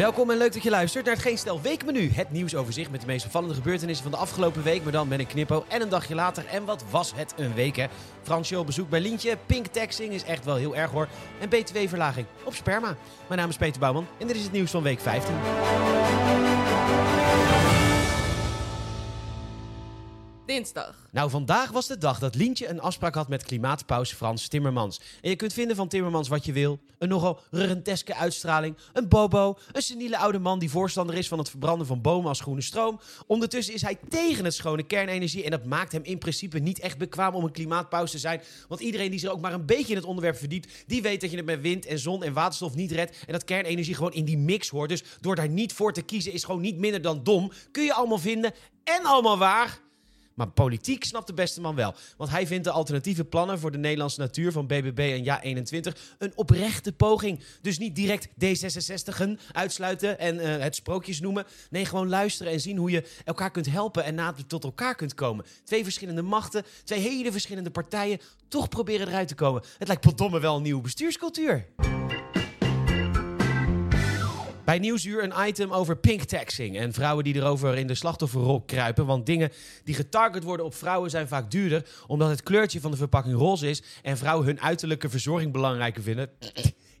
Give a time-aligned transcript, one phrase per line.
[0.00, 2.10] Welkom en leuk dat je luistert naar het Geen Stel Weekmenu.
[2.12, 4.82] Het nieuwsoverzicht met de meest opvallende gebeurtenissen van de afgelopen week.
[4.82, 6.46] Maar dan met een knippo en een dagje later.
[6.46, 7.86] En wat was het een week hè?
[8.22, 9.38] Fransje op bezoek bij Lientje.
[9.46, 11.08] Pink taxing is echt wel heel erg hoor.
[11.40, 12.96] En btw-verlaging op sperma.
[13.26, 15.34] Mijn naam is Peter Bouwman en dit is het nieuws van week 15.
[20.50, 20.94] Dinsdag.
[21.12, 25.00] Nou, vandaag was de dag dat Lientje een afspraak had met klimaatpaus Frans Timmermans.
[25.20, 26.78] En je kunt vinden van Timmermans wat je wil.
[26.98, 31.50] Een nogal rurenteske uitstraling, een bobo, een seniele oude man die voorstander is van het
[31.50, 33.00] verbranden van bomen als groene stroom.
[33.26, 36.98] Ondertussen is hij tegen het schone kernenergie en dat maakt hem in principe niet echt
[36.98, 38.42] bekwaam om een klimaatpaus te zijn.
[38.68, 41.30] Want iedereen die zich ook maar een beetje in het onderwerp verdiept, die weet dat
[41.30, 44.24] je het met wind en zon en waterstof niet redt en dat kernenergie gewoon in
[44.24, 44.88] die mix hoort.
[44.88, 47.52] Dus door daar niet voor te kiezen is gewoon niet minder dan dom.
[47.70, 49.88] Kun je allemaal vinden en allemaal waar.
[50.34, 51.94] Maar politiek snapt de beste man wel.
[52.16, 56.32] Want hij vindt de alternatieve plannen voor de Nederlandse natuur van BBB en Ja21 een
[56.34, 57.40] oprechte poging.
[57.60, 61.46] Dus niet direct D66'en uitsluiten en uh, het sprookjes noemen.
[61.70, 65.14] Nee, gewoon luisteren en zien hoe je elkaar kunt helpen en nader tot elkaar kunt
[65.14, 65.44] komen.
[65.64, 69.62] Twee verschillende machten, twee hele verschillende partijen, toch proberen eruit te komen.
[69.78, 71.66] Het lijkt potdomme wel een nieuwe bestuurscultuur.
[74.70, 79.06] Bij Nieuwsuur een item over pink taxing en vrouwen die erover in de slachtofferrol kruipen.
[79.06, 79.50] Want dingen
[79.84, 83.68] die getarget worden op vrouwen zijn vaak duurder, omdat het kleurtje van de verpakking roze
[83.68, 86.30] is en vrouwen hun uiterlijke verzorging belangrijker vinden.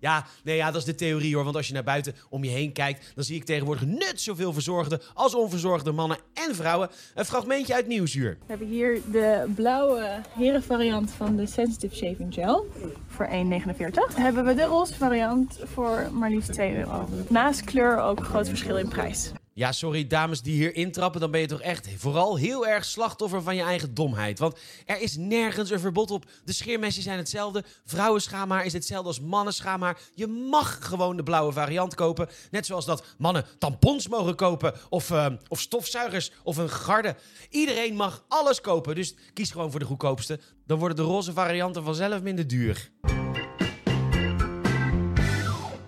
[0.00, 1.44] Ja, nee, ja, dat is de theorie hoor.
[1.44, 4.52] Want als je naar buiten om je heen kijkt, dan zie ik tegenwoordig net zoveel
[4.52, 6.90] verzorgde als onverzorgde mannen en vrouwen.
[7.14, 8.38] Een fragmentje uit Nieuwsuur.
[8.40, 12.66] We hebben hier de blauwe herenvariant van de Sensitive Shaving Gel
[13.06, 14.14] voor 1,49.
[14.14, 17.08] Hebben we de roze variant voor maar liefst 2 euro.
[17.28, 19.32] Naast kleur ook groot verschil in prijs.
[19.52, 23.42] Ja, sorry dames die hier intrappen, dan ben je toch echt vooral heel erg slachtoffer
[23.42, 24.38] van je eigen domheid.
[24.38, 26.24] Want er is nergens een verbod op.
[26.44, 30.00] De scheermesjes zijn hetzelfde, vrouwenschaamhaar is hetzelfde als mannenschaamhaar.
[30.14, 32.28] Je mag gewoon de blauwe variant kopen.
[32.50, 37.16] Net zoals dat mannen tampons mogen kopen of, uh, of stofzuigers of een garde.
[37.48, 40.40] Iedereen mag alles kopen, dus kies gewoon voor de goedkoopste.
[40.66, 42.90] Dan worden de roze varianten vanzelf minder duur.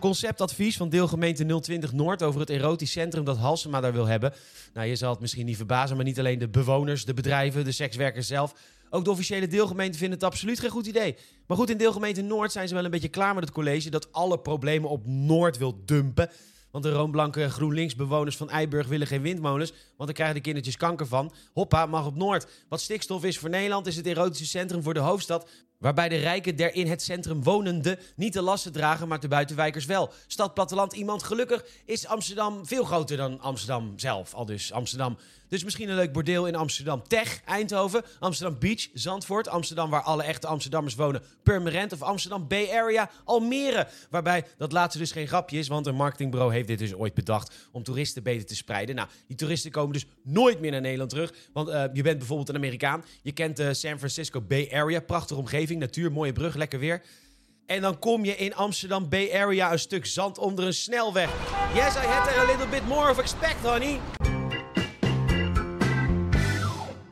[0.02, 4.32] Conceptadvies van deelgemeente 020 Noord over het erotisch centrum dat Halsema daar wil hebben.
[4.74, 7.72] Nou, je zal het misschien niet verbazen, maar niet alleen de bewoners, de bedrijven, de
[7.72, 8.54] sekswerkers zelf.
[8.90, 11.16] Ook de officiële deelgemeente vinden het absoluut geen goed idee.
[11.46, 14.12] Maar goed, in deelgemeente Noord zijn ze wel een beetje klaar met het college dat
[14.12, 16.30] alle problemen op Noord wil dumpen.
[16.70, 19.70] Want de roomblanke GroenLinks-bewoners van Eiburg willen geen windmolens.
[19.70, 21.32] Want dan krijgen de kindertjes kanker van.
[21.52, 22.46] Hoppa, mag op Noord.
[22.68, 25.48] Wat stikstof is voor Nederland, is het erotische centrum voor de hoofdstad.
[25.82, 29.84] Waarbij de rijken der in het centrum wonenden niet de lasten dragen, maar de buitenwijkers
[29.84, 30.12] wel.
[30.26, 34.34] Stad, platteland, iemand gelukkig is Amsterdam veel groter dan Amsterdam zelf.
[34.34, 35.18] Al dus Amsterdam.
[35.48, 40.22] Dus misschien een leuk bordeel in Amsterdam Tech, Eindhoven, Amsterdam Beach, Zandvoort, Amsterdam waar alle
[40.22, 43.88] echte Amsterdammers wonen, Permanent of Amsterdam Bay Area, Almere.
[44.10, 47.54] Waarbij dat laatste dus geen grapje is, want een marketingbureau heeft dit dus ooit bedacht
[47.72, 48.94] om toeristen beter te spreiden.
[48.94, 52.48] Nou, die toeristen komen dus nooit meer naar Nederland terug, want uh, je bent bijvoorbeeld
[52.48, 56.78] een Amerikaan, je kent de San Francisco Bay Area, prachtige omgeving natuur, mooie brug, lekker
[56.78, 57.02] weer.
[57.66, 61.30] En dan kom je in Amsterdam Bay Area een stuk zand onder een snelweg.
[61.74, 64.00] Yes, I had a little bit more of expect, honey.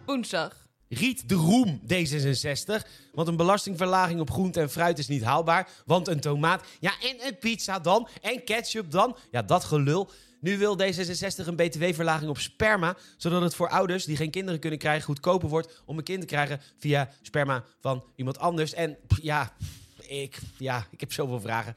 [0.06, 0.68] Woensdag.
[0.88, 2.86] Riet de Roem, D66.
[3.12, 5.68] Want een belastingverlaging op groente en fruit is niet haalbaar.
[5.86, 8.08] Want een tomaat, ja, en een pizza dan.
[8.20, 9.16] En ketchup dan.
[9.30, 10.10] Ja, dat gelul.
[10.40, 14.78] Nu wil D66 een btw-verlaging op sperma, zodat het voor ouders die geen kinderen kunnen
[14.78, 18.74] krijgen goedkoper wordt om een kind te krijgen via sperma van iemand anders.
[18.74, 19.52] En ja,
[19.98, 21.76] ik, ja, ik heb zoveel vragen.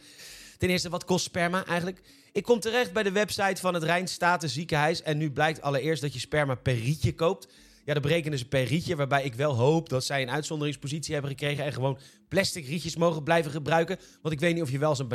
[0.58, 2.02] Ten eerste, wat kost sperma eigenlijk?
[2.32, 6.14] Ik kom terecht bij de website van het Rijnstaten ziekenhuis en nu blijkt allereerst dat
[6.14, 7.48] je sperma per rietje koopt.
[7.86, 11.32] Ja, dat berekenen ze per rietje, waarbij ik wel hoop dat zij een uitzonderingspositie hebben
[11.32, 14.00] gekregen en gewoon plastic rietjes mogen blijven gebruiken.
[14.22, 15.08] Want ik weet niet of je wel eens een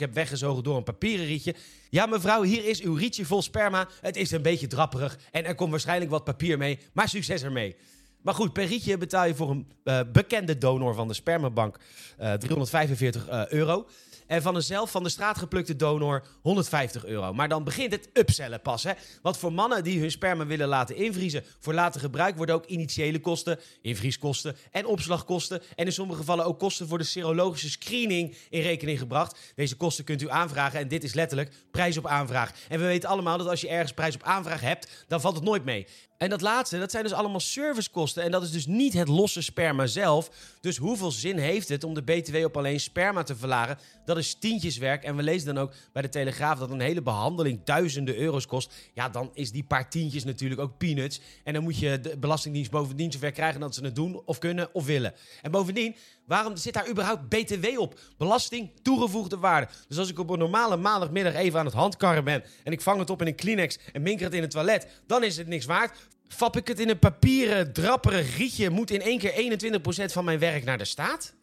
[0.00, 1.54] hebt weggezogen door een papieren rietje.
[1.90, 3.88] Ja, mevrouw, hier is uw rietje vol sperma.
[4.00, 7.76] Het is een beetje drapperig en er komt waarschijnlijk wat papier mee, maar succes ermee.
[8.22, 11.78] Maar goed, per rietje betaal je voor een uh, bekende donor van de spermabank
[12.20, 13.86] uh, 345 uh, euro.
[14.32, 17.32] En van een zelf van de straat geplukte donor 150 euro.
[17.32, 18.82] Maar dan begint het upsellen pas.
[18.82, 18.92] Hè?
[19.22, 23.20] Want voor mannen die hun sperma willen laten invriezen voor later gebruik worden ook initiële
[23.20, 25.62] kosten, invrieskosten en opslagkosten.
[25.74, 29.52] En in sommige gevallen ook kosten voor de serologische screening in rekening gebracht.
[29.54, 32.52] Deze kosten kunt u aanvragen en dit is letterlijk prijs op aanvraag.
[32.68, 35.44] En we weten allemaal dat als je ergens prijs op aanvraag hebt, dan valt het
[35.44, 35.86] nooit mee.
[36.22, 38.22] En dat laatste, dat zijn dus allemaal servicekosten.
[38.22, 40.30] En dat is dus niet het losse sperma zelf.
[40.60, 43.78] Dus hoeveel zin heeft het om de BTW op alleen sperma te verlagen?
[44.04, 45.04] Dat is tientjeswerk.
[45.04, 48.74] En we lezen dan ook bij de Telegraaf dat een hele behandeling duizenden euro's kost.
[48.94, 51.20] Ja, dan is die paar tientjes natuurlijk ook peanuts.
[51.44, 54.74] En dan moet je de Belastingdienst bovendien zover krijgen dat ze het doen of kunnen
[54.74, 55.14] of willen.
[55.40, 55.96] En bovendien,
[56.26, 57.98] waarom zit daar überhaupt BTW op?
[58.16, 59.68] Belasting toegevoegde waarde.
[59.88, 62.98] Dus als ik op een normale maandagmiddag even aan het handkarren ben en ik vang
[62.98, 65.64] het op in een Kleenex en minker het in het toilet, dan is het niks
[65.64, 66.10] waard.
[66.36, 70.38] Fap ik het in een papieren, drapperig rietje, moet in één keer 21% van mijn
[70.38, 71.34] werk naar de staat?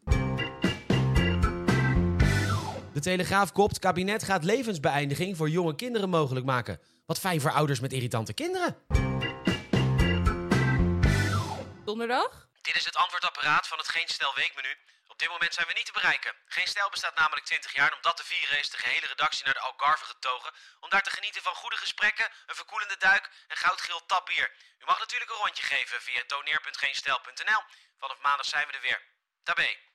[2.94, 6.80] De Telegraaf kopt, kabinet gaat levensbeëindiging voor jonge kinderen mogelijk maken.
[7.06, 8.78] Wat fijn voor ouders met irritante kinderen.
[11.86, 12.48] Donderdag?
[12.62, 14.76] Dit is het antwoordapparaat van het Geen Stel Weekmenu.
[15.20, 16.34] Op dit moment zijn we niet te bereiken.
[16.46, 19.46] Geen Stel bestaat namelijk 20 jaar en om dat te vieren is de gehele redactie
[19.46, 20.54] naar de Algarve getogen.
[20.80, 24.52] Om daar te genieten van goede gesprekken, een verkoelende duik en goudgeel tapbier.
[24.80, 27.64] U mag natuurlijk een rondje geven via doneer.geenstel.nl.
[27.98, 29.02] Vanaf maandag zijn we er weer.
[29.44, 29.89] Tabé.